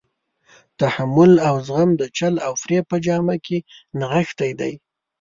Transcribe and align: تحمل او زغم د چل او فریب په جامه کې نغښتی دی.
تحمل 0.79 1.31
او 1.47 1.55
زغم 1.67 1.89
د 2.01 2.03
چل 2.17 2.33
او 2.45 2.51
فریب 2.61 2.83
په 2.91 2.97
جامه 3.05 3.35
کې 3.45 3.57
نغښتی 3.99 4.51
دی. 4.59 4.73